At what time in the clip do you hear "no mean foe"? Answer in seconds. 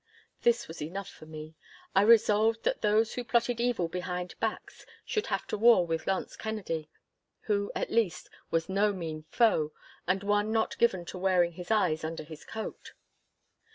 8.67-9.73